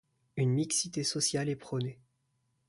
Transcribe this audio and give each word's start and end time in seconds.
Une 0.35 0.49
mixité 0.49 1.03
sociale 1.03 1.47
est 1.47 1.55
prônée. 1.55 1.99